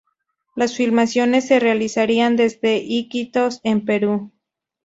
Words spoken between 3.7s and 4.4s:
Perú.